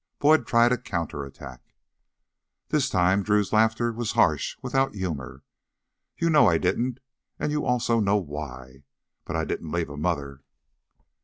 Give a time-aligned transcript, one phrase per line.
[0.17, 1.61] Boyd tried a counterattack.
[2.69, 5.43] This time Drew's laughter was harsh, without humor.
[6.17, 6.99] "You know I didn't,
[7.37, 8.81] and you also know why.
[9.25, 10.41] But I didn't leave a mother!"